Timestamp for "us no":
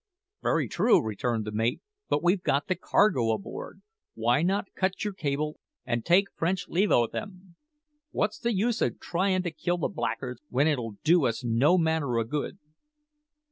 11.25-11.77